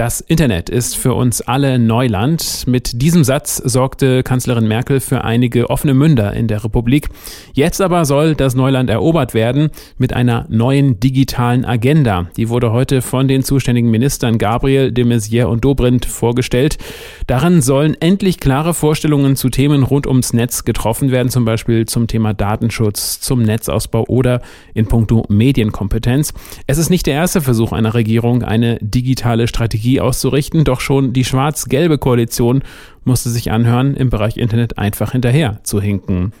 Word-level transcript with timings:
Das 0.00 0.22
Internet 0.22 0.70
ist 0.70 0.96
für 0.96 1.12
uns 1.12 1.42
alle 1.42 1.78
Neuland. 1.78 2.66
Mit 2.66 3.02
diesem 3.02 3.22
Satz 3.22 3.58
sorgte 3.58 4.22
Kanzlerin 4.22 4.66
Merkel 4.66 4.98
für 4.98 5.24
einige 5.24 5.68
offene 5.68 5.92
Münder 5.92 6.32
in 6.32 6.48
der 6.48 6.64
Republik. 6.64 7.10
Jetzt 7.52 7.82
aber 7.82 8.06
soll 8.06 8.34
das 8.34 8.54
Neuland 8.54 8.88
erobert 8.88 9.34
werden 9.34 9.68
mit 9.98 10.14
einer 10.14 10.46
neuen 10.48 11.00
digitalen 11.00 11.66
Agenda. 11.66 12.30
Die 12.38 12.48
wurde 12.48 12.72
heute 12.72 13.02
von 13.02 13.28
den 13.28 13.42
zuständigen 13.42 13.90
Ministern 13.90 14.38
Gabriel, 14.38 14.90
de 14.90 15.04
Maizière 15.04 15.48
und 15.48 15.66
Dobrindt 15.66 16.06
vorgestellt. 16.06 16.78
Darin 17.26 17.60
sollen 17.60 17.94
endlich 18.00 18.40
klare 18.40 18.72
Vorstellungen 18.72 19.36
zu 19.36 19.50
Themen 19.50 19.82
rund 19.82 20.06
ums 20.06 20.32
Netz 20.32 20.64
getroffen 20.64 21.10
werden, 21.10 21.28
zum 21.28 21.44
Beispiel 21.44 21.84
zum 21.84 22.06
Thema 22.06 22.32
Datenschutz, 22.32 23.20
zum 23.20 23.42
Netzausbau 23.42 24.06
oder 24.08 24.40
in 24.72 24.86
puncto 24.86 25.26
Medienkompetenz. 25.28 26.32
Es 26.66 26.78
ist 26.78 26.88
nicht 26.88 27.04
der 27.04 27.16
erste 27.16 27.42
Versuch 27.42 27.72
einer 27.72 27.92
Regierung, 27.92 28.42
eine 28.42 28.78
digitale 28.80 29.46
Strategie 29.46 29.89
Strategie 29.90 30.00
auszurichten, 30.00 30.64
doch 30.64 30.80
schon 30.80 31.12
die 31.12 31.24
schwarz-gelbe 31.24 31.98
Koalition 31.98 32.62
musste 33.04 33.30
sich 33.30 33.50
anhören, 33.50 33.96
im 33.96 34.10
Bereich 34.10 34.36
Internet 34.36 34.78
einfach 34.78 35.12
hinterher 35.12 35.60
zu 35.64 35.80
hinken. 35.80 36.32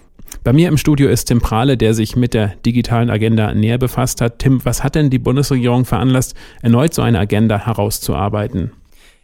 Bei 0.44 0.52
mir 0.52 0.68
im 0.68 0.78
Studio 0.78 1.08
ist 1.08 1.24
Tim 1.24 1.40
Prahle, 1.40 1.76
der 1.76 1.94
sich 1.94 2.14
mit 2.14 2.34
der 2.34 2.54
digitalen 2.64 3.10
Agenda 3.10 3.52
näher 3.52 3.78
befasst 3.78 4.20
hat. 4.20 4.38
Tim, 4.38 4.64
was 4.64 4.84
hat 4.84 4.94
denn 4.94 5.10
die 5.10 5.18
Bundesregierung 5.18 5.84
veranlasst, 5.84 6.34
erneut 6.62 6.94
so 6.94 7.02
eine 7.02 7.18
Agenda 7.18 7.58
herauszuarbeiten? 7.66 8.70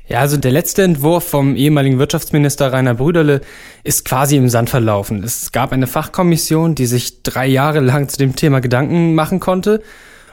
Ja, 0.09 0.21
also 0.21 0.37
der 0.37 0.53
letzte 0.53 0.83
Entwurf 0.83 1.25
vom 1.25 1.55
ehemaligen 1.57 1.99
Wirtschaftsminister 1.99 2.73
Rainer 2.73 2.95
Brüderle 2.95 3.41
ist 3.85 4.05
quasi 4.05 4.37
im 4.37 4.49
Sand 4.49 4.71
verlaufen. 4.71 5.23
Es 5.23 5.53
gab 5.53 5.73
eine 5.73 5.87
Fachkommission, 5.87 6.75
die 6.75 6.87
sich 6.87 7.23
drei 7.23 7.47
Jahre 7.47 7.81
lang 7.81 8.09
zu 8.09 8.19
dem 8.19 8.35
Thema 8.35 8.61
Gedanken 8.61 9.15
machen 9.15 9.41
konnte. 9.41 9.83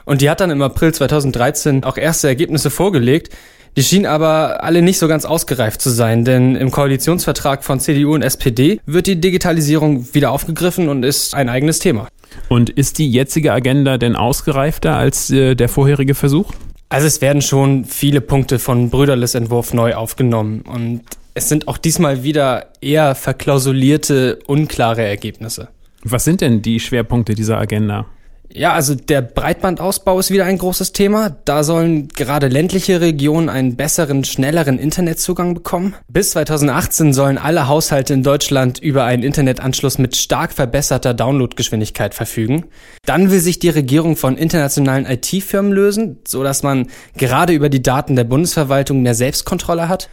Und 0.04 0.20
die 0.20 0.30
hat 0.30 0.40
dann 0.40 0.50
im 0.50 0.62
April 0.62 0.92
2013 0.92 1.84
auch 1.84 1.96
erste 1.96 2.28
Ergebnisse 2.28 2.70
vorgelegt, 2.70 3.30
die 3.76 3.82
schienen 3.82 4.06
aber 4.06 4.62
alle 4.62 4.82
nicht 4.82 4.98
so 4.98 5.08
ganz 5.08 5.24
ausgereift 5.24 5.80
zu 5.80 5.90
sein, 5.90 6.24
denn 6.24 6.54
im 6.54 6.70
Koalitionsvertrag 6.70 7.64
von 7.64 7.80
CDU 7.80 8.14
und 8.14 8.22
SPD 8.22 8.80
wird 8.86 9.08
die 9.08 9.20
Digitalisierung 9.20 10.14
wieder 10.14 10.30
aufgegriffen 10.30 10.88
und 10.88 11.02
ist 11.02 11.34
ein 11.34 11.48
eigenes 11.48 11.80
Thema. 11.80 12.06
Und 12.48 12.70
ist 12.70 12.98
die 12.98 13.10
jetzige 13.10 13.52
Agenda 13.52 13.98
denn 13.98 14.14
ausgereifter 14.14 14.96
als 14.96 15.30
äh, 15.30 15.56
der 15.56 15.68
vorherige 15.68 16.14
Versuch? 16.14 16.52
Also 16.88 17.06
es 17.08 17.20
werden 17.20 17.42
schon 17.42 17.84
viele 17.84 18.20
Punkte 18.20 18.60
von 18.60 18.90
Brüderles 18.90 19.34
Entwurf 19.34 19.74
neu 19.74 19.94
aufgenommen 19.94 20.62
und 20.62 21.02
es 21.34 21.48
sind 21.48 21.66
auch 21.66 21.78
diesmal 21.78 22.22
wieder 22.22 22.66
eher 22.80 23.16
verklausulierte, 23.16 24.38
unklare 24.46 25.02
Ergebnisse. 25.02 25.68
Was 26.04 26.22
sind 26.22 26.42
denn 26.42 26.62
die 26.62 26.78
Schwerpunkte 26.78 27.34
dieser 27.34 27.58
Agenda? 27.58 28.06
Ja, 28.52 28.72
also 28.72 28.94
der 28.94 29.20
Breitbandausbau 29.20 30.18
ist 30.20 30.30
wieder 30.30 30.44
ein 30.44 30.58
großes 30.58 30.92
Thema. 30.92 31.36
Da 31.44 31.64
sollen 31.64 32.08
gerade 32.08 32.46
ländliche 32.46 33.00
Regionen 33.00 33.48
einen 33.48 33.74
besseren, 33.74 34.22
schnelleren 34.22 34.78
Internetzugang 34.78 35.54
bekommen. 35.54 35.94
Bis 36.08 36.30
2018 36.30 37.14
sollen 37.14 37.38
alle 37.38 37.66
Haushalte 37.66 38.14
in 38.14 38.22
Deutschland 38.22 38.78
über 38.78 39.04
einen 39.04 39.24
Internetanschluss 39.24 39.98
mit 39.98 40.14
stark 40.16 40.52
verbesserter 40.52 41.14
Downloadgeschwindigkeit 41.14 42.14
verfügen. 42.14 42.66
Dann 43.04 43.32
will 43.32 43.40
sich 43.40 43.58
die 43.58 43.70
Regierung 43.70 44.14
von 44.16 44.36
internationalen 44.36 45.06
IT-Firmen 45.06 45.72
lösen, 45.72 46.20
so 46.26 46.44
dass 46.44 46.62
man 46.62 46.88
gerade 47.16 47.54
über 47.54 47.68
die 47.68 47.82
Daten 47.82 48.14
der 48.14 48.24
Bundesverwaltung 48.24 49.02
mehr 49.02 49.14
Selbstkontrolle 49.14 49.88
hat. 49.88 50.08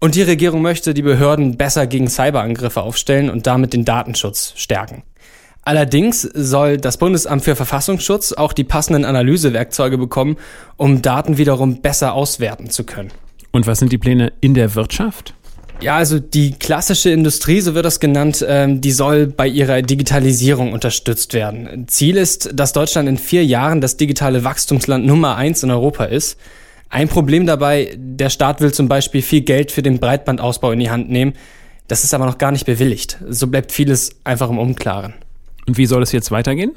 Und 0.00 0.14
die 0.14 0.22
Regierung 0.22 0.62
möchte 0.62 0.94
die 0.94 1.02
Behörden 1.02 1.56
besser 1.56 1.86
gegen 1.86 2.08
Cyberangriffe 2.08 2.82
aufstellen 2.82 3.30
und 3.30 3.46
damit 3.46 3.72
den 3.72 3.84
Datenschutz 3.84 4.54
stärken. 4.56 5.02
Allerdings 5.64 6.22
soll 6.22 6.76
das 6.76 6.98
Bundesamt 6.98 7.42
für 7.42 7.56
Verfassungsschutz 7.56 8.32
auch 8.32 8.52
die 8.52 8.64
passenden 8.64 9.04
Analysewerkzeuge 9.04 9.96
bekommen, 9.96 10.36
um 10.76 11.00
Daten 11.00 11.38
wiederum 11.38 11.80
besser 11.80 12.12
auswerten 12.12 12.68
zu 12.70 12.84
können. 12.84 13.12
Und 13.50 13.66
was 13.66 13.78
sind 13.78 13.92
die 13.92 13.98
Pläne 13.98 14.32
in 14.40 14.54
der 14.54 14.74
Wirtschaft? 14.74 15.34
Ja, 15.80 15.96
also 15.96 16.18
die 16.18 16.52
klassische 16.52 17.10
Industrie, 17.10 17.60
so 17.60 17.74
wird 17.74 17.84
das 17.84 17.98
genannt, 17.98 18.44
ähm, 18.46 18.80
die 18.80 18.92
soll 18.92 19.26
bei 19.26 19.48
ihrer 19.48 19.82
Digitalisierung 19.82 20.72
unterstützt 20.72 21.34
werden. 21.34 21.86
Ziel 21.88 22.16
ist, 22.16 22.50
dass 22.54 22.72
Deutschland 22.72 23.08
in 23.08 23.18
vier 23.18 23.44
Jahren 23.44 23.80
das 23.80 23.96
digitale 23.96 24.44
Wachstumsland 24.44 25.04
Nummer 25.04 25.36
eins 25.36 25.62
in 25.62 25.70
Europa 25.70 26.04
ist. 26.04 26.38
Ein 26.90 27.08
Problem 27.08 27.44
dabei, 27.44 27.96
der 27.96 28.30
Staat 28.30 28.60
will 28.60 28.72
zum 28.72 28.88
Beispiel 28.88 29.20
viel 29.20 29.40
Geld 29.40 29.72
für 29.72 29.82
den 29.82 29.98
Breitbandausbau 29.98 30.70
in 30.70 30.78
die 30.78 30.90
Hand 30.90 31.10
nehmen. 31.10 31.32
Das 31.88 32.04
ist 32.04 32.14
aber 32.14 32.26
noch 32.26 32.38
gar 32.38 32.52
nicht 32.52 32.66
bewilligt. 32.66 33.18
So 33.28 33.48
bleibt 33.48 33.72
vieles 33.72 34.16
einfach 34.24 34.48
im 34.48 34.58
Unklaren. 34.58 35.14
Und 35.66 35.78
wie 35.78 35.86
soll 35.86 36.02
es 36.02 36.12
jetzt 36.12 36.30
weitergehen? 36.30 36.72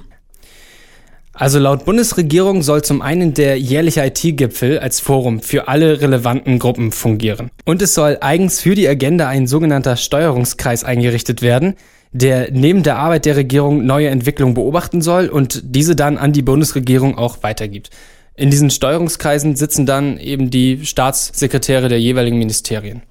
Also 1.40 1.60
laut 1.60 1.86
Bundesregierung 1.86 2.64
soll 2.64 2.84
zum 2.84 3.04
einen 3.04 3.36
der 3.36 3.60
jährliche 3.60 4.04
IT-Gipfel 4.04 4.80
als 4.80 5.00
Forum 5.00 5.40
für 5.40 5.68
alle 5.68 6.02
relevanten 6.02 6.58
Gruppen 6.58 6.92
fungieren. 6.92 7.52
Und 7.64 7.84
es 7.84 7.94
soll 7.94 8.18
eigens 8.22 8.60
für 8.60 8.74
die 8.74 8.88
Agenda 8.88 9.28
ein 9.28 9.46
sogenannter 9.46 9.98
Steuerungskreis 9.98 10.84
eingerichtet 10.84 11.44
werden, 11.44 11.76
der 12.12 12.50
neben 12.52 12.82
der 12.82 12.98
Arbeit 12.98 13.26
der 13.26 13.36
Regierung 13.36 13.86
neue 13.86 14.08
Entwicklungen 14.08 14.56
beobachten 14.56 15.02
soll 15.02 15.28
und 15.28 15.62
diese 15.64 15.96
dann 15.96 16.18
an 16.18 16.34
die 16.34 16.42
Bundesregierung 16.42 17.20
auch 17.20 17.44
weitergibt. 17.44 17.92
In 18.36 18.50
diesen 18.50 18.72
Steuerungskreisen 18.72 19.56
sitzen 19.56 19.86
dann 19.86 20.18
eben 20.18 20.50
die 20.50 20.86
Staatssekretäre 20.88 21.88
der 21.88 22.00
jeweiligen 22.00 22.40
Ministerien. 22.40 23.04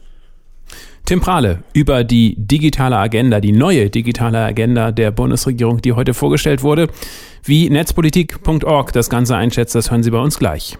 Tim 1.07 1.21
Prahle 1.21 1.63
über 1.73 2.03
die 2.03 2.35
digitale 2.37 2.97
Agenda, 2.97 3.41
die 3.41 3.53
neue 3.53 3.91
digitale 3.91 4.41
Agenda 4.41 4.91
der 4.91 5.13
Bundesregierung, 5.13 5.81
die 5.81 5.93
heute 5.93 6.15
vorgestellt 6.15 6.65
wurde. 6.65 6.89
Wie 7.45 7.71
netzpolitik.org 7.71 8.93
das 8.93 9.09
Ganze 9.09 9.37
einschätzt, 9.37 9.77
das 9.77 9.93
hören 9.93 10.03
Sie 10.03 10.11
bei 10.11 10.19
uns 10.19 10.37
gleich 10.37 10.77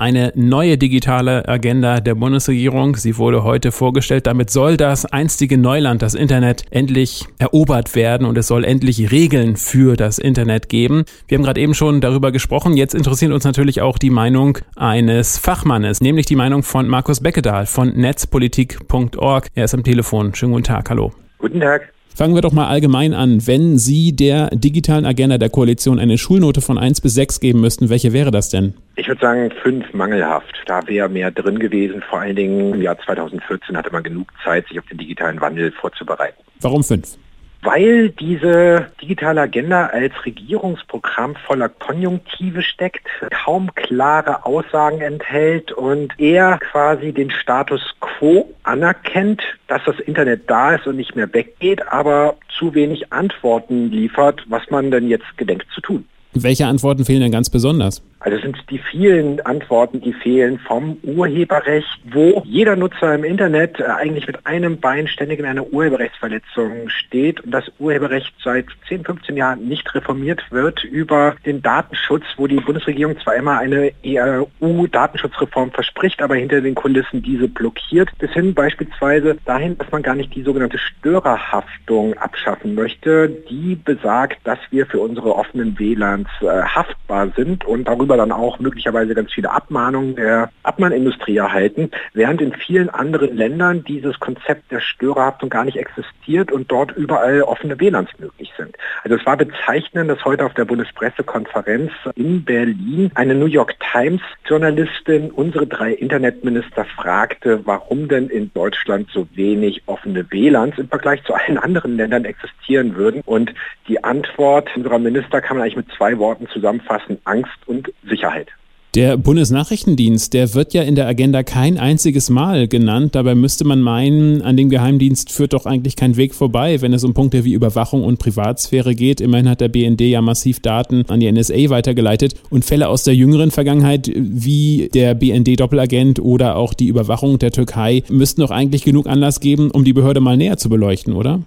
eine 0.00 0.32
neue 0.34 0.78
digitale 0.78 1.46
Agenda 1.46 2.00
der 2.00 2.14
Bundesregierung. 2.14 2.96
Sie 2.96 3.18
wurde 3.18 3.44
heute 3.44 3.70
vorgestellt. 3.70 4.26
Damit 4.26 4.50
soll 4.50 4.78
das 4.78 5.04
einstige 5.04 5.58
Neuland, 5.58 6.00
das 6.00 6.14
Internet, 6.14 6.64
endlich 6.70 7.26
erobert 7.38 7.94
werden 7.94 8.26
und 8.26 8.38
es 8.38 8.46
soll 8.46 8.64
endlich 8.64 9.12
Regeln 9.12 9.56
für 9.56 9.96
das 9.96 10.18
Internet 10.18 10.70
geben. 10.70 11.04
Wir 11.28 11.36
haben 11.36 11.44
gerade 11.44 11.60
eben 11.60 11.74
schon 11.74 12.00
darüber 12.00 12.32
gesprochen. 12.32 12.78
Jetzt 12.78 12.94
interessiert 12.94 13.30
uns 13.30 13.44
natürlich 13.44 13.82
auch 13.82 13.98
die 13.98 14.10
Meinung 14.10 14.58
eines 14.74 15.36
Fachmannes, 15.36 16.00
nämlich 16.00 16.24
die 16.24 16.36
Meinung 16.36 16.62
von 16.62 16.88
Markus 16.88 17.20
Beckedahl 17.20 17.66
von 17.66 17.90
netzpolitik.org. 17.94 19.48
Er 19.54 19.64
ist 19.66 19.74
am 19.74 19.84
Telefon. 19.84 20.34
Schönen 20.34 20.52
guten 20.52 20.64
Tag. 20.64 20.88
Hallo. 20.88 21.12
Guten 21.38 21.60
Tag. 21.60 21.92
Fangen 22.14 22.34
wir 22.34 22.42
doch 22.42 22.52
mal 22.52 22.66
allgemein 22.66 23.14
an. 23.14 23.46
Wenn 23.46 23.78
Sie 23.78 24.14
der 24.14 24.50
digitalen 24.50 25.06
Agenda 25.06 25.38
der 25.38 25.48
Koalition 25.48 25.98
eine 25.98 26.18
Schulnote 26.18 26.60
von 26.60 26.76
1 26.76 27.00
bis 27.00 27.14
6 27.14 27.40
geben 27.40 27.60
müssten, 27.60 27.88
welche 27.88 28.12
wäre 28.12 28.30
das 28.30 28.50
denn? 28.50 28.74
Ich 28.96 29.08
würde 29.08 29.20
sagen 29.20 29.50
5 29.62 29.92
mangelhaft. 29.94 30.54
Da 30.66 30.86
wäre 30.86 31.08
mehr 31.08 31.30
drin 31.30 31.58
gewesen. 31.58 32.02
Vor 32.10 32.20
allen 32.20 32.36
Dingen 32.36 32.74
im 32.74 32.82
Jahr 32.82 32.98
2014 32.98 33.76
hatte 33.76 33.90
man 33.90 34.02
genug 34.02 34.28
Zeit, 34.44 34.66
sich 34.68 34.78
auf 34.78 34.86
den 34.86 34.98
digitalen 34.98 35.40
Wandel 35.40 35.72
vorzubereiten. 35.72 36.36
Warum 36.60 36.84
5? 36.84 37.16
Weil 37.62 38.10
diese 38.10 38.86
digitale 39.00 39.42
Agenda 39.42 39.86
als 39.86 40.12
Regierungsprogramm 40.24 41.36
voller 41.46 41.68
Konjunktive 41.68 42.62
steckt, 42.62 43.06
kaum 43.44 43.74
klare 43.74 44.44
Aussagen 44.44 45.00
enthält 45.00 45.72
und 45.72 46.18
eher 46.18 46.58
quasi 46.58 47.12
den 47.12 47.30
Status 47.30 47.80
quo 48.00 48.48
anerkennt, 48.62 49.42
dass 49.68 49.82
das 49.84 49.98
Internet 50.00 50.48
da 50.48 50.74
ist 50.74 50.86
und 50.86 50.96
nicht 50.96 51.16
mehr 51.16 51.32
weggeht, 51.32 51.86
aber 51.88 52.36
zu 52.58 52.74
wenig 52.74 53.12
Antworten 53.12 53.90
liefert, 53.90 54.44
was 54.48 54.62
man 54.70 54.90
denn 54.90 55.08
jetzt 55.08 55.36
gedenkt 55.36 55.66
zu 55.74 55.80
tun. 55.80 56.06
Welche 56.32 56.66
Antworten 56.66 57.04
fehlen 57.04 57.22
denn 57.22 57.32
ganz 57.32 57.50
besonders? 57.50 58.02
Also 58.20 58.38
sind 58.38 58.58
die 58.68 58.78
vielen 58.78 59.40
Antworten, 59.40 60.02
die 60.02 60.12
fehlen 60.12 60.58
vom 60.58 60.98
Urheberrecht, 61.02 62.00
wo 62.12 62.42
jeder 62.44 62.76
Nutzer 62.76 63.14
im 63.14 63.24
Internet 63.24 63.80
äh, 63.80 63.84
eigentlich 63.84 64.26
mit 64.26 64.46
einem 64.46 64.78
Bein 64.78 65.08
ständig 65.08 65.38
in 65.38 65.46
einer 65.46 65.66
Urheberrechtsverletzung 65.66 66.90
steht 66.90 67.40
und 67.40 67.50
das 67.50 67.64
Urheberrecht 67.78 68.34
seit 68.44 68.66
10, 68.88 69.04
15 69.04 69.36
Jahren 69.38 69.66
nicht 69.66 69.94
reformiert 69.94 70.42
wird 70.50 70.84
über 70.84 71.34
den 71.46 71.62
Datenschutz, 71.62 72.24
wo 72.36 72.46
die 72.46 72.60
Bundesregierung 72.60 73.18
zwar 73.20 73.36
immer 73.36 73.58
eine 73.58 73.92
EU-Datenschutzreform 74.04 75.70
verspricht, 75.70 76.20
aber 76.20 76.34
hinter 76.34 76.60
den 76.60 76.74
Kulissen 76.74 77.22
diese 77.22 77.48
blockiert, 77.48 78.10
bis 78.18 78.30
hin 78.32 78.52
beispielsweise 78.52 79.38
dahin, 79.46 79.78
dass 79.78 79.90
man 79.90 80.02
gar 80.02 80.14
nicht 80.14 80.34
die 80.34 80.42
sogenannte 80.42 80.78
Störerhaftung 80.78 82.14
abschaffen 82.18 82.74
möchte, 82.74 83.30
die 83.48 83.76
besagt, 83.76 84.38
dass 84.44 84.58
wir 84.70 84.84
für 84.84 85.00
unsere 85.00 85.34
offenen 85.34 85.78
WLANs 85.78 86.28
äh, 86.42 86.46
haftbar 86.46 87.28
sind 87.34 87.64
und 87.64 87.88
darüber 87.88 88.09
darüber 88.10 88.16
dann 88.16 88.32
auch 88.32 88.58
möglicherweise 88.58 89.14
ganz 89.14 89.32
viele 89.32 89.50
Abmahnungen 89.50 90.16
der 90.16 90.50
Abmahnindustrie 90.64 91.36
erhalten, 91.36 91.90
während 92.12 92.40
in 92.40 92.52
vielen 92.52 92.90
anderen 92.90 93.36
Ländern 93.36 93.84
dieses 93.84 94.18
Konzept 94.18 94.70
der 94.72 94.80
Störerhaftung 94.80 95.48
gar 95.48 95.64
nicht 95.64 95.76
existiert 95.76 96.50
und 96.50 96.70
dort 96.72 96.92
überall 96.96 97.42
offene 97.42 97.78
WLANs 97.78 98.10
möglich 98.18 98.52
sind. 98.56 98.76
Also 99.04 99.16
es 99.16 99.24
war 99.26 99.36
bezeichnend, 99.36 100.10
dass 100.10 100.24
heute 100.24 100.44
auf 100.44 100.54
der 100.54 100.64
Bundespressekonferenz 100.64 101.92
in 102.16 102.44
Berlin 102.44 103.12
eine 103.14 103.34
New 103.34 103.46
York 103.46 103.76
Times 103.92 104.22
Journalistin 104.44 105.30
unsere 105.30 105.66
drei 105.66 105.92
Internetminister 105.92 106.84
fragte, 106.84 107.64
warum 107.64 108.08
denn 108.08 108.28
in 108.28 108.52
Deutschland 108.52 109.08
so 109.12 109.28
wenig 109.34 109.82
offene 109.86 110.28
WLANs 110.30 110.78
im 110.78 110.88
Vergleich 110.88 111.22
zu 111.24 111.34
allen 111.34 111.58
anderen 111.58 111.96
Ländern 111.96 112.24
existieren 112.24 112.96
würden. 112.96 113.22
Und 113.24 113.54
die 113.86 114.02
Antwort 114.02 114.68
unserer 114.76 114.98
Minister 114.98 115.40
kann 115.40 115.56
man 115.56 115.64
eigentlich 115.64 115.76
mit 115.76 115.92
zwei 115.96 116.18
Worten 116.18 116.48
zusammenfassen, 116.48 117.18
Angst 117.24 117.56
und 117.66 117.92
Sicherheit. 118.08 118.48
Der 118.96 119.16
Bundesnachrichtendienst, 119.16 120.34
der 120.34 120.52
wird 120.54 120.74
ja 120.74 120.82
in 120.82 120.96
der 120.96 121.06
Agenda 121.06 121.44
kein 121.44 121.78
einziges 121.78 122.28
Mal 122.28 122.66
genannt. 122.66 123.14
Dabei 123.14 123.36
müsste 123.36 123.64
man 123.64 123.80
meinen, 123.80 124.42
an 124.42 124.56
dem 124.56 124.68
Geheimdienst 124.68 125.30
führt 125.30 125.52
doch 125.52 125.64
eigentlich 125.64 125.94
kein 125.94 126.16
Weg 126.16 126.34
vorbei, 126.34 126.80
wenn 126.82 126.92
es 126.92 127.04
um 127.04 127.14
Punkte 127.14 127.44
wie 127.44 127.52
Überwachung 127.52 128.02
und 128.02 128.18
Privatsphäre 128.18 128.96
geht. 128.96 129.20
Immerhin 129.20 129.48
hat 129.48 129.60
der 129.60 129.68
BND 129.68 130.00
ja 130.00 130.20
massiv 130.22 130.58
Daten 130.58 131.04
an 131.06 131.20
die 131.20 131.30
NSA 131.30 131.70
weitergeleitet 131.70 132.34
und 132.50 132.64
Fälle 132.64 132.88
aus 132.88 133.04
der 133.04 133.14
jüngeren 133.14 133.52
Vergangenheit 133.52 134.10
wie 134.12 134.90
der 134.92 135.14
BND-Doppelagent 135.14 136.18
oder 136.18 136.56
auch 136.56 136.74
die 136.74 136.88
Überwachung 136.88 137.38
der 137.38 137.52
Türkei 137.52 138.02
müssten 138.08 138.40
doch 138.40 138.50
eigentlich 138.50 138.82
genug 138.82 139.06
Anlass 139.06 139.38
geben, 139.38 139.70
um 139.70 139.84
die 139.84 139.92
Behörde 139.92 140.18
mal 140.18 140.36
näher 140.36 140.56
zu 140.56 140.68
beleuchten, 140.68 141.12
oder? 141.12 141.42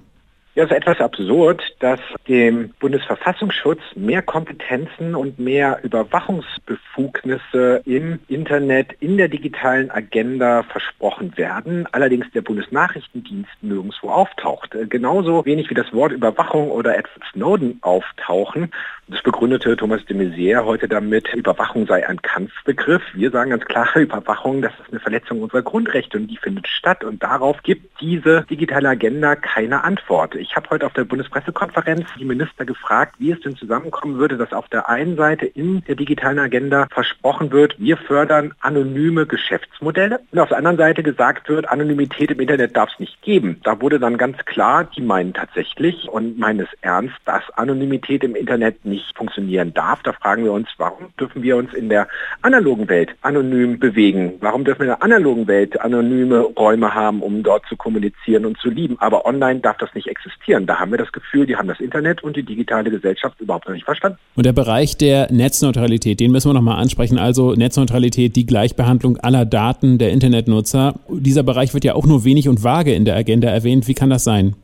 Ja, 0.55 0.65
es 0.65 0.69
ist 0.69 0.77
etwas 0.77 0.99
absurd, 0.99 1.63
dass 1.79 1.99
dem 2.27 2.75
Bundesverfassungsschutz 2.79 3.79
mehr 3.95 4.21
Kompetenzen 4.21 5.15
und 5.15 5.39
mehr 5.39 5.79
Überwachungsbefugnisse 5.81 7.81
im 7.85 8.19
Internet, 8.27 8.89
in 8.99 9.17
der 9.17 9.29
digitalen 9.29 9.89
Agenda 9.89 10.61
versprochen 10.61 11.35
werden, 11.37 11.87
allerdings 11.91 12.27
der 12.35 12.43
Bundesnachrichtendienst 12.43 13.49
nirgendwo 13.61 14.09
auftaucht. 14.09 14.75
Äh, 14.75 14.85
genauso 14.85 15.43
wenig 15.43 15.71
wie 15.71 15.75
das 15.75 15.91
Wort 15.91 16.11
Überwachung 16.11 16.69
oder 16.69 16.99
Edward 16.99 17.23
Snowden 17.31 17.79
auftauchen. 17.81 18.69
Das 19.09 19.21
begründete 19.21 19.75
Thomas 19.75 20.05
de 20.05 20.15
Maizière 20.15 20.63
heute 20.63 20.87
damit, 20.87 21.33
Überwachung 21.33 21.85
sei 21.87 22.07
ein 22.07 22.21
Kampfbegriff. 22.21 23.01
Wir 23.13 23.31
sagen 23.31 23.49
ganz 23.49 23.65
klar, 23.65 23.89
Überwachung, 23.95 24.61
das 24.61 24.71
ist 24.79 24.91
eine 24.91 25.01
Verletzung 25.01 25.41
unserer 25.41 25.61
Grundrechte 25.61 26.17
und 26.17 26.27
die 26.27 26.37
findet 26.37 26.69
statt. 26.69 27.03
Und 27.03 27.21
darauf 27.21 27.61
gibt 27.63 27.99
diese 27.99 28.45
digitale 28.49 28.87
Agenda 28.87 29.35
keine 29.35 29.83
Antwort. 29.83 30.35
Ich 30.35 30.55
habe 30.55 30.69
heute 30.69 30.85
auf 30.85 30.93
der 30.93 31.03
Bundespressekonferenz 31.03 32.07
die 32.17 32.23
Minister 32.23 32.63
gefragt, 32.63 33.15
wie 33.19 33.31
es 33.31 33.41
denn 33.41 33.57
zusammenkommen 33.57 34.19
würde, 34.19 34.37
dass 34.37 34.53
auf 34.53 34.69
der 34.69 34.87
einen 34.87 35.17
Seite 35.17 35.47
in 35.47 35.81
der 35.81 35.95
digitalen 35.95 36.39
Agenda 36.39 36.87
versprochen 36.89 37.51
wird, 37.51 37.77
wir 37.79 37.97
fördern 37.97 38.53
anonyme 38.61 39.25
Geschäftsmodelle 39.25 40.21
und 40.31 40.39
auf 40.39 40.47
der 40.47 40.59
anderen 40.59 40.77
Seite 40.77 41.03
gesagt 41.03 41.49
wird, 41.49 41.67
Anonymität 41.67 42.31
im 42.31 42.39
Internet 42.39 42.77
darf 42.77 42.89
es 42.93 42.99
nicht 42.99 43.21
geben. 43.21 43.59
Da 43.63 43.81
wurde 43.81 43.99
dann 43.99 44.17
ganz 44.17 44.37
klar, 44.45 44.85
die 44.85 45.01
meinen 45.01 45.33
tatsächlich 45.33 46.07
und 46.07 46.39
meinen 46.39 46.61
es 46.61 46.69
ernst, 46.79 47.15
dass 47.25 47.43
Anonymität 47.51 48.23
im 48.23 48.35
Internet 48.35 48.85
funktionieren 49.15 49.73
darf. 49.73 50.01
Da 50.03 50.13
fragen 50.13 50.43
wir 50.43 50.51
uns, 50.51 50.67
warum 50.77 51.07
dürfen 51.19 51.43
wir 51.43 51.57
uns 51.57 51.73
in 51.73 51.89
der 51.89 52.07
analogen 52.41 52.87
Welt 52.89 53.15
anonym 53.21 53.79
bewegen? 53.79 54.33
Warum 54.39 54.63
dürfen 54.63 54.81
wir 54.81 54.85
in 54.85 54.99
der 54.99 55.03
analogen 55.03 55.47
Welt 55.47 55.79
anonyme 55.79 56.39
Räume 56.41 56.93
haben, 56.93 57.21
um 57.21 57.43
dort 57.43 57.65
zu 57.67 57.75
kommunizieren 57.75 58.45
und 58.45 58.57
zu 58.59 58.69
lieben? 58.69 58.97
Aber 58.99 59.25
online 59.25 59.59
darf 59.59 59.77
das 59.77 59.93
nicht 59.95 60.07
existieren. 60.07 60.65
Da 60.65 60.79
haben 60.79 60.91
wir 60.91 60.97
das 60.97 61.11
Gefühl, 61.11 61.45
die 61.45 61.55
haben 61.55 61.67
das 61.67 61.79
Internet 61.79 62.23
und 62.23 62.35
die 62.35 62.43
digitale 62.43 62.89
Gesellschaft 62.89 63.39
überhaupt 63.39 63.67
noch 63.67 63.73
nicht 63.73 63.85
verstanden. 63.85 64.17
Und 64.35 64.45
der 64.45 64.53
Bereich 64.53 64.97
der 64.97 65.31
Netzneutralität, 65.31 66.19
den 66.19 66.31
müssen 66.31 66.49
wir 66.49 66.53
nochmal 66.53 66.79
ansprechen. 66.79 67.17
Also 67.17 67.53
Netzneutralität, 67.53 68.35
die 68.35 68.45
Gleichbehandlung 68.45 69.17
aller 69.17 69.45
Daten 69.45 69.97
der 69.97 70.11
Internetnutzer. 70.11 70.95
Dieser 71.09 71.43
Bereich 71.43 71.73
wird 71.73 71.83
ja 71.83 71.95
auch 71.95 72.05
nur 72.05 72.25
wenig 72.25 72.49
und 72.49 72.63
vage 72.63 72.93
in 72.93 73.05
der 73.05 73.15
Agenda 73.15 73.49
erwähnt. 73.49 73.87
Wie 73.87 73.93
kann 73.93 74.09
das 74.09 74.23
sein? 74.23 74.55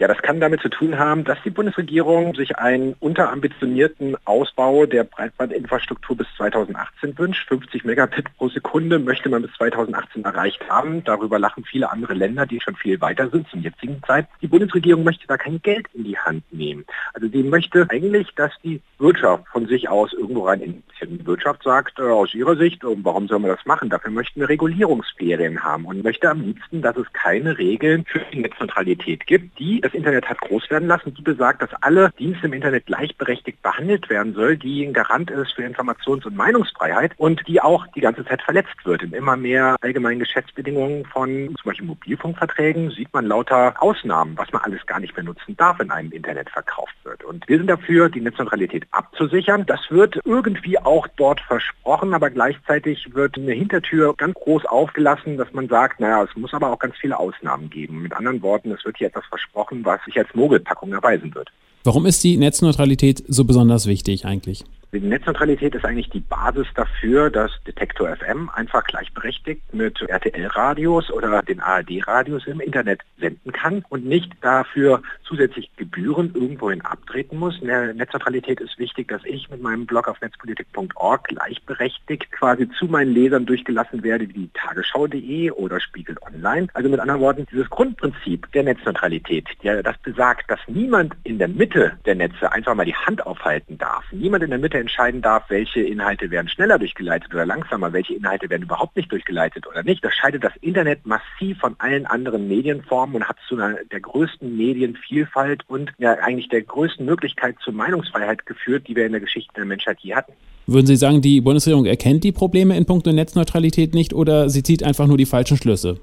Ja, 0.00 0.08
das 0.08 0.22
kann 0.22 0.40
damit 0.40 0.62
zu 0.62 0.70
tun 0.70 0.98
haben, 0.98 1.24
dass 1.24 1.36
die 1.44 1.50
Bundesregierung 1.50 2.34
sich 2.34 2.56
einen 2.56 2.94
unterambitionierten 3.00 4.16
Ausbau 4.24 4.86
der 4.86 5.04
Breitbandinfrastruktur 5.04 6.16
bis 6.16 6.26
2018 6.38 7.18
wünscht. 7.18 7.46
50 7.48 7.84
Megabit 7.84 8.34
pro 8.38 8.48
Sekunde 8.48 8.98
möchte 8.98 9.28
man 9.28 9.42
bis 9.42 9.52
2018 9.58 10.24
erreicht 10.24 10.66
haben. 10.70 11.04
Darüber 11.04 11.38
lachen 11.38 11.66
viele 11.66 11.90
andere 11.90 12.14
Länder, 12.14 12.46
die 12.46 12.62
schon 12.62 12.76
viel 12.76 12.98
weiter 13.02 13.28
sind 13.28 13.46
zum 13.50 13.60
jetzigen 13.60 14.00
Zeit. 14.06 14.26
Die 14.40 14.46
Bundesregierung 14.46 15.04
möchte 15.04 15.26
da 15.26 15.36
kein 15.36 15.60
Geld 15.60 15.86
in 15.92 16.04
die 16.04 16.16
Hand 16.16 16.50
nehmen. 16.50 16.86
Also 17.12 17.28
die 17.28 17.42
möchte 17.42 17.86
eigentlich, 17.90 18.34
dass 18.36 18.52
die 18.64 18.80
Wirtschaft 18.98 19.48
von 19.48 19.66
sich 19.66 19.90
aus 19.90 20.14
irgendwo 20.14 20.46
rein 20.46 20.62
investiert. 20.62 21.10
Die 21.10 21.26
Wirtschaft 21.26 21.62
sagt 21.62 21.98
äh, 21.98 22.04
aus 22.04 22.34
ihrer 22.34 22.56
Sicht, 22.56 22.84
äh, 22.84 22.96
warum 23.02 23.28
soll 23.28 23.38
man 23.38 23.50
das 23.50 23.66
machen? 23.66 23.90
Dafür 23.90 24.12
möchten 24.12 24.40
wir 24.40 24.48
Regulierungsferien 24.48 25.62
haben 25.62 25.84
und 25.84 26.02
möchte 26.02 26.30
am 26.30 26.40
liebsten, 26.40 26.80
dass 26.80 26.96
es 26.96 27.12
keine 27.12 27.58
Regeln 27.58 28.06
für 28.06 28.20
die 28.32 28.38
Netzneutralität 28.38 29.26
gibt, 29.26 29.58
die 29.58 29.82
das 29.90 29.98
Internet 29.98 30.28
hat 30.28 30.40
groß 30.40 30.70
werden 30.70 30.88
lassen, 30.88 31.14
die 31.14 31.22
besagt, 31.22 31.62
dass 31.62 31.70
alle 31.82 32.10
Dienste 32.18 32.46
im 32.46 32.52
Internet 32.52 32.86
gleichberechtigt 32.86 33.60
behandelt 33.62 34.08
werden 34.08 34.34
soll, 34.34 34.56
die 34.56 34.84
ein 34.84 34.92
Garant 34.92 35.30
ist 35.30 35.52
für 35.52 35.62
Informations- 35.62 36.24
und 36.24 36.36
Meinungsfreiheit 36.36 37.12
und 37.16 37.46
die 37.48 37.60
auch 37.60 37.86
die 37.88 38.00
ganze 38.00 38.24
Zeit 38.24 38.42
verletzt 38.42 38.84
wird. 38.84 39.02
In 39.02 39.12
immer 39.12 39.36
mehr 39.36 39.76
allgemeinen 39.80 40.20
Geschäftsbedingungen 40.20 41.04
von 41.06 41.54
zum 41.60 41.70
Beispiel 41.70 41.86
Mobilfunkverträgen 41.86 42.90
sieht 42.90 43.12
man 43.12 43.26
lauter 43.26 43.74
Ausnahmen, 43.82 44.36
was 44.36 44.52
man 44.52 44.62
alles 44.62 44.84
gar 44.86 45.00
nicht 45.00 45.14
benutzen 45.14 45.56
darf, 45.56 45.80
in 45.80 45.90
einem 45.90 46.12
Internet 46.12 46.50
verkauft 46.50 46.94
wird. 47.02 47.24
Und 47.24 47.48
wir 47.48 47.58
sind 47.58 47.66
dafür, 47.66 48.08
die 48.08 48.20
Netzneutralität 48.20 48.86
abzusichern. 48.92 49.66
Das 49.66 49.80
wird 49.90 50.20
irgendwie 50.24 50.78
auch 50.78 51.06
dort 51.16 51.40
versprochen, 51.40 52.14
aber 52.14 52.30
gleichzeitig 52.30 53.14
wird 53.14 53.36
eine 53.36 53.52
Hintertür 53.52 54.14
ganz 54.16 54.34
groß 54.34 54.66
aufgelassen, 54.66 55.36
dass 55.36 55.52
man 55.52 55.68
sagt, 55.68 56.00
naja, 56.00 56.22
es 56.22 56.36
muss 56.36 56.54
aber 56.54 56.70
auch 56.70 56.78
ganz 56.78 56.96
viele 56.96 57.18
Ausnahmen 57.18 57.70
geben. 57.70 58.02
Mit 58.02 58.12
anderen 58.12 58.42
Worten, 58.42 58.70
es 58.70 58.84
wird 58.84 58.98
hier 58.98 59.08
etwas 59.08 59.26
versprochen, 59.26 59.79
was 59.84 60.00
sich 60.04 60.16
als 60.18 60.28
Mogelpackung 60.34 60.92
erweisen 60.92 61.34
wird. 61.34 61.50
Warum 61.84 62.06
ist 62.06 62.22
die 62.24 62.36
Netzneutralität 62.36 63.22
so 63.26 63.44
besonders 63.44 63.86
wichtig 63.86 64.26
eigentlich? 64.26 64.64
Netzneutralität 64.92 65.74
ist 65.76 65.84
eigentlich 65.84 66.10
die 66.10 66.20
Basis 66.20 66.66
dafür, 66.74 67.30
dass 67.30 67.52
Detektor 67.64 68.14
FM 68.16 68.50
einfach 68.52 68.82
gleichberechtigt 68.84 69.62
mit 69.72 70.00
RTL-Radios 70.02 71.12
oder 71.12 71.42
den 71.42 71.60
ARD-Radios 71.60 72.46
im 72.46 72.60
Internet 72.60 73.02
senden 73.18 73.52
kann 73.52 73.84
und 73.88 74.04
nicht 74.04 74.32
dafür 74.40 75.02
zusätzlich 75.22 75.70
Gebühren 75.76 76.34
irgendwohin 76.34 76.80
abtreten 76.80 77.38
muss. 77.38 77.60
Netzneutralität 77.62 78.60
ist 78.60 78.78
wichtig, 78.78 79.08
dass 79.08 79.24
ich 79.24 79.48
mit 79.48 79.62
meinem 79.62 79.86
Blog 79.86 80.08
auf 80.08 80.20
netzpolitik.org 80.20 81.24
gleichberechtigt 81.24 82.32
quasi 82.32 82.68
zu 82.70 82.86
meinen 82.86 83.12
Lesern 83.12 83.46
durchgelassen 83.46 84.02
werde 84.02 84.28
wie 84.28 84.50
Tagesschau.de 84.54 85.52
oder 85.52 85.78
Spiegel 85.80 86.16
Online. 86.22 86.66
Also 86.74 86.88
mit 86.88 86.98
anderen 86.98 87.20
Worten, 87.20 87.46
dieses 87.50 87.70
Grundprinzip 87.70 88.50
der 88.52 88.64
Netzneutralität, 88.64 89.46
der 89.62 89.84
das 89.84 89.96
besagt, 89.98 90.50
dass 90.50 90.58
niemand 90.66 91.14
in 91.22 91.38
der 91.38 91.48
Mitte 91.48 91.92
der 92.06 92.16
Netze 92.16 92.50
einfach 92.50 92.74
mal 92.74 92.84
die 92.84 92.94
Hand 92.94 93.24
aufhalten 93.24 93.78
darf. 93.78 94.04
Niemand 94.10 94.42
in 94.42 94.50
der 94.50 94.58
Mitte 94.58 94.79
entscheiden 94.80 95.22
darf, 95.22 95.44
welche 95.48 95.80
Inhalte 95.80 96.30
werden 96.30 96.48
schneller 96.48 96.78
durchgeleitet 96.78 97.32
oder 97.32 97.46
langsamer, 97.46 97.92
welche 97.92 98.14
Inhalte 98.14 98.50
werden 98.50 98.62
überhaupt 98.62 98.96
nicht 98.96 99.10
durchgeleitet 99.12 99.66
oder 99.66 99.82
nicht. 99.82 100.04
Das 100.04 100.14
scheidet 100.14 100.42
das 100.44 100.52
Internet 100.60 101.06
massiv 101.06 101.58
von 101.58 101.76
allen 101.78 102.06
anderen 102.06 102.48
Medienformen 102.48 103.16
und 103.16 103.28
hat 103.28 103.36
zu 103.48 103.56
einer 103.56 103.76
der 103.90 104.00
größten 104.00 104.56
Medienvielfalt 104.56 105.62
und 105.68 105.92
ja 105.98 106.14
eigentlich 106.14 106.48
der 106.48 106.62
größten 106.62 107.04
Möglichkeit 107.04 107.56
zur 107.62 107.72
Meinungsfreiheit 107.74 108.46
geführt, 108.46 108.88
die 108.88 108.96
wir 108.96 109.06
in 109.06 109.12
der 109.12 109.20
Geschichte 109.20 109.52
der 109.54 109.64
Menschheit 109.64 109.98
je 110.00 110.14
hatten. 110.14 110.32
Würden 110.66 110.86
Sie 110.86 110.96
sagen, 110.96 111.20
die 111.20 111.40
Bundesregierung 111.40 111.86
erkennt 111.86 112.24
die 112.24 112.32
Probleme 112.32 112.76
in 112.76 112.86
puncto 112.86 113.12
Netzneutralität 113.12 113.94
nicht 113.94 114.14
oder 114.14 114.48
sie 114.48 114.62
zieht 114.62 114.82
einfach 114.82 115.06
nur 115.06 115.16
die 115.16 115.26
falschen 115.26 115.56
Schlüsse? 115.56 115.98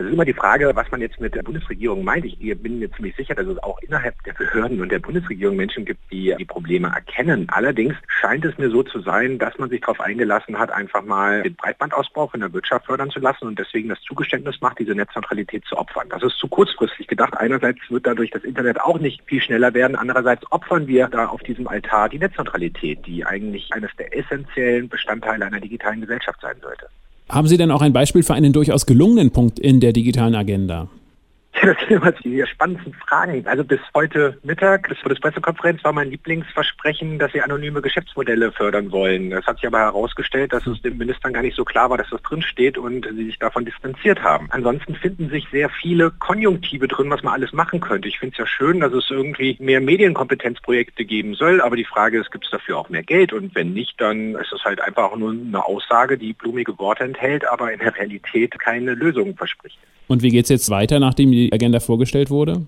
Es 0.00 0.06
ist 0.06 0.14
immer 0.14 0.24
die 0.24 0.32
Frage, 0.32 0.72
was 0.74 0.90
man 0.90 1.02
jetzt 1.02 1.20
mit 1.20 1.34
der 1.34 1.42
Bundesregierung 1.42 2.02
meint. 2.02 2.24
Ich 2.24 2.38
bin 2.62 2.78
mir 2.78 2.90
ziemlich 2.92 3.14
sicher, 3.16 3.34
dass 3.34 3.46
es 3.46 3.62
auch 3.62 3.78
innerhalb 3.80 4.14
der 4.24 4.32
Behörden 4.32 4.80
und 4.80 4.90
der 4.90 4.98
Bundesregierung 4.98 5.56
Menschen 5.56 5.84
gibt, 5.84 6.00
die 6.10 6.34
die 6.38 6.44
Probleme 6.46 6.88
erkennen. 6.88 7.46
Allerdings 7.50 7.94
scheint 8.06 8.46
es 8.46 8.56
mir 8.56 8.70
so 8.70 8.82
zu 8.82 9.00
sein, 9.00 9.38
dass 9.38 9.58
man 9.58 9.68
sich 9.68 9.82
darauf 9.82 10.00
eingelassen 10.00 10.58
hat, 10.58 10.72
einfach 10.72 11.04
mal 11.04 11.42
den 11.42 11.54
Breitbandausbau 11.54 12.28
von 12.28 12.40
der 12.40 12.50
Wirtschaft 12.54 12.86
fördern 12.86 13.10
zu 13.10 13.20
lassen 13.20 13.46
und 13.46 13.58
deswegen 13.58 13.90
das 13.90 14.00
Zugeständnis 14.00 14.58
macht, 14.62 14.78
diese 14.78 14.94
Netzneutralität 14.94 15.66
zu 15.66 15.76
opfern. 15.76 16.08
Das 16.08 16.22
ist 16.22 16.38
zu 16.38 16.48
kurzfristig 16.48 17.06
gedacht. 17.06 17.36
Einerseits 17.36 17.80
wird 17.90 18.06
dadurch 18.06 18.30
das 18.30 18.44
Internet 18.44 18.80
auch 18.80 18.98
nicht 18.98 19.20
viel 19.26 19.42
schneller 19.42 19.74
werden. 19.74 19.96
Andererseits 19.96 20.50
opfern 20.50 20.86
wir 20.86 21.08
da 21.08 21.26
auf 21.26 21.42
diesem 21.42 21.68
Altar 21.68 22.08
die 22.08 22.18
Netzneutralität, 22.18 23.06
die 23.06 23.26
eigentlich 23.26 23.70
eines 23.74 23.94
der 23.98 24.16
essentiellen 24.16 24.88
Bestandteile 24.88 25.44
einer 25.44 25.60
digitalen 25.60 26.00
Gesellschaft 26.00 26.40
sein 26.40 26.56
sollte. 26.62 26.88
Haben 27.30 27.46
Sie 27.46 27.56
denn 27.56 27.70
auch 27.70 27.80
ein 27.80 27.92
Beispiel 27.92 28.24
für 28.24 28.34
einen 28.34 28.52
durchaus 28.52 28.86
gelungenen 28.86 29.30
Punkt 29.30 29.60
in 29.60 29.78
der 29.78 29.92
digitalen 29.92 30.34
Agenda? 30.34 30.88
Ja, 31.62 31.74
das 31.74 31.78
sind 31.80 31.90
immer 31.90 32.12
die 32.12 32.44
spannendsten 32.46 32.94
Fragen. 32.94 33.46
Also 33.46 33.64
bis 33.64 33.80
heute 33.94 34.38
Mittag, 34.42 34.88
bis 34.88 34.98
vor 34.98 35.10
der 35.10 35.20
Pressekonferenz, 35.20 35.84
war 35.84 35.92
mein 35.92 36.10
Lieblingsversprechen, 36.10 37.18
dass 37.18 37.32
sie 37.32 37.42
anonyme 37.42 37.82
Geschäftsmodelle 37.82 38.50
fördern 38.52 38.90
wollen. 38.92 39.32
Es 39.32 39.46
hat 39.46 39.56
sich 39.56 39.66
aber 39.66 39.80
herausgestellt, 39.80 40.54
dass 40.54 40.66
es 40.66 40.80
den 40.80 40.96
Ministern 40.96 41.34
gar 41.34 41.42
nicht 41.42 41.56
so 41.56 41.64
klar 41.64 41.90
war, 41.90 41.98
dass 41.98 42.08
das 42.08 42.22
drinsteht 42.22 42.78
und 42.78 43.06
sie 43.06 43.26
sich 43.26 43.38
davon 43.38 43.66
distanziert 43.66 44.22
haben. 44.22 44.48
Ansonsten 44.50 44.94
finden 44.94 45.28
sich 45.28 45.46
sehr 45.50 45.68
viele 45.68 46.12
Konjunktive 46.12 46.88
drin, 46.88 47.10
was 47.10 47.22
man 47.22 47.34
alles 47.34 47.52
machen 47.52 47.80
könnte. 47.80 48.08
Ich 48.08 48.18
finde 48.18 48.32
es 48.32 48.38
ja 48.38 48.46
schön, 48.46 48.80
dass 48.80 48.94
es 48.94 49.10
irgendwie 49.10 49.56
mehr 49.60 49.82
Medienkompetenzprojekte 49.82 51.04
geben 51.04 51.34
soll, 51.34 51.60
aber 51.60 51.76
die 51.76 51.84
Frage 51.84 52.20
ist, 52.20 52.30
gibt 52.30 52.46
es 52.46 52.50
dafür 52.50 52.78
auch 52.78 52.88
mehr 52.88 53.02
Geld? 53.02 53.34
Und 53.34 53.54
wenn 53.54 53.74
nicht, 53.74 54.00
dann 54.00 54.34
ist 54.36 54.52
es 54.52 54.64
halt 54.64 54.80
einfach 54.80 55.14
nur 55.16 55.32
eine 55.32 55.62
Aussage, 55.62 56.16
die 56.16 56.32
blumige 56.32 56.78
Worte 56.78 57.04
enthält, 57.04 57.46
aber 57.46 57.70
in 57.70 57.80
der 57.80 57.94
Realität 57.94 58.58
keine 58.58 58.94
Lösung 58.94 59.36
verspricht. 59.36 59.78
Und 60.10 60.24
wie 60.24 60.30
geht 60.30 60.46
es 60.46 60.48
jetzt 60.48 60.70
weiter, 60.70 60.98
nachdem 60.98 61.30
die 61.30 61.52
Agenda 61.52 61.78
vorgestellt 61.78 62.30
wurde? 62.30 62.66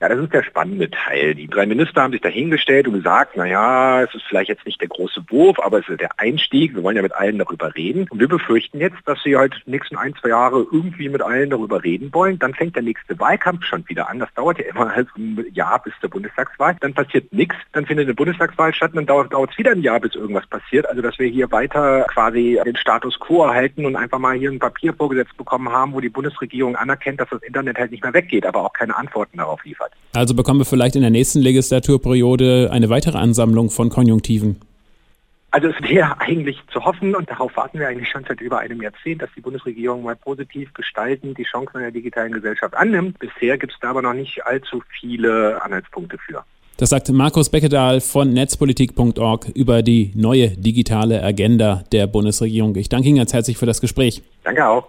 Ja, 0.00 0.08
das 0.08 0.20
ist 0.20 0.32
der 0.32 0.44
spannende 0.44 0.88
Teil. 0.88 1.34
Die 1.34 1.48
drei 1.48 1.66
Minister 1.66 2.02
haben 2.02 2.12
sich 2.12 2.20
dahingestellt 2.20 2.86
und 2.86 2.94
gesagt, 2.94 3.36
naja, 3.36 4.02
es 4.02 4.14
ist 4.14 4.22
vielleicht 4.28 4.48
jetzt 4.48 4.64
nicht 4.64 4.80
der 4.80 4.86
große 4.86 5.24
Wurf, 5.28 5.58
aber 5.58 5.80
es 5.80 5.88
ist 5.88 6.00
der 6.00 6.20
Einstieg. 6.20 6.76
Wir 6.76 6.84
wollen 6.84 6.94
ja 6.94 7.02
mit 7.02 7.14
allen 7.14 7.36
darüber 7.36 7.74
reden. 7.74 8.06
Und 8.08 8.20
wir 8.20 8.28
befürchten 8.28 8.78
jetzt, 8.78 8.98
dass 9.06 9.20
sie 9.24 9.36
halt 9.36 9.60
nächsten 9.66 9.96
ein, 9.96 10.14
zwei 10.14 10.28
Jahre 10.28 10.64
irgendwie 10.70 11.08
mit 11.08 11.20
allen 11.20 11.50
darüber 11.50 11.82
reden 11.82 12.14
wollen. 12.14 12.38
Dann 12.38 12.54
fängt 12.54 12.76
der 12.76 12.84
nächste 12.84 13.18
Wahlkampf 13.18 13.64
schon 13.64 13.88
wieder 13.88 14.08
an. 14.08 14.20
Das 14.20 14.32
dauert 14.34 14.60
ja 14.60 14.66
immer 14.66 14.88
halt 14.94 15.08
ein 15.16 15.44
Jahr 15.52 15.82
bis 15.82 15.94
zur 16.00 16.10
Bundestagswahl. 16.10 16.76
Dann 16.80 16.94
passiert 16.94 17.32
nichts. 17.32 17.56
Dann 17.72 17.84
findet 17.84 18.06
eine 18.06 18.14
Bundestagswahl 18.14 18.72
statt 18.72 18.92
dann 18.94 19.06
dauert 19.06 19.50
es 19.50 19.58
wieder 19.58 19.72
ein 19.72 19.82
Jahr, 19.82 19.98
bis 19.98 20.14
irgendwas 20.14 20.46
passiert. 20.46 20.88
Also 20.88 21.02
dass 21.02 21.18
wir 21.18 21.26
hier 21.26 21.50
weiter 21.50 22.06
quasi 22.08 22.60
den 22.64 22.76
Status 22.76 23.18
quo 23.18 23.44
erhalten 23.44 23.84
und 23.84 23.96
einfach 23.96 24.20
mal 24.20 24.36
hier 24.36 24.52
ein 24.52 24.60
Papier 24.60 24.94
vorgesetzt 24.94 25.36
bekommen 25.36 25.72
haben, 25.72 25.92
wo 25.92 26.00
die 26.00 26.08
Bundesregierung 26.08 26.76
anerkennt, 26.76 27.20
dass 27.20 27.30
das 27.30 27.42
Internet 27.42 27.78
halt 27.78 27.90
nicht 27.90 28.04
mehr 28.04 28.14
weggeht, 28.14 28.46
aber 28.46 28.64
auch 28.64 28.72
keine 28.72 28.96
Antworten 28.96 29.38
darauf 29.38 29.64
liefert. 29.64 29.87
Also 30.14 30.34
bekommen 30.34 30.60
wir 30.60 30.64
vielleicht 30.64 30.96
in 30.96 31.02
der 31.02 31.10
nächsten 31.10 31.40
Legislaturperiode 31.40 32.70
eine 32.72 32.88
weitere 32.88 33.18
Ansammlung 33.18 33.70
von 33.70 33.88
Konjunktiven. 33.90 34.60
Also 35.50 35.68
es 35.68 35.88
wäre 35.88 36.20
eigentlich 36.20 36.58
zu 36.72 36.84
hoffen, 36.84 37.14
und 37.14 37.30
darauf 37.30 37.56
warten 37.56 37.78
wir 37.78 37.88
eigentlich 37.88 38.10
schon 38.10 38.24
seit 38.28 38.40
über 38.40 38.58
einem 38.58 38.82
Jahrzehnt, 38.82 39.22
dass 39.22 39.30
die 39.34 39.40
Bundesregierung 39.40 40.02
mal 40.02 40.16
positiv 40.16 40.74
gestalten 40.74 41.34
die 41.34 41.44
Chancen 41.44 41.80
der 41.80 41.90
digitalen 41.90 42.32
Gesellschaft 42.32 42.74
annimmt. 42.74 43.18
Bisher 43.18 43.56
gibt 43.56 43.72
es 43.72 43.78
da 43.80 43.90
aber 43.90 44.02
noch 44.02 44.12
nicht 44.12 44.44
allzu 44.44 44.82
viele 45.00 45.62
Anhaltspunkte 45.62 46.18
für. 46.18 46.44
Das 46.76 46.90
sagt 46.90 47.08
Markus 47.10 47.50
Beckedahl 47.50 48.00
von 48.00 48.32
netzpolitik.org 48.32 49.48
über 49.54 49.82
die 49.82 50.12
neue 50.14 50.50
digitale 50.50 51.22
Agenda 51.24 51.82
der 51.92 52.06
Bundesregierung. 52.06 52.76
Ich 52.76 52.88
danke 52.88 53.08
Ihnen 53.08 53.18
ganz 53.18 53.32
herzlich 53.32 53.56
für 53.56 53.66
das 53.66 53.80
Gespräch. 53.80 54.22
Danke 54.44 54.68
auch. 54.68 54.88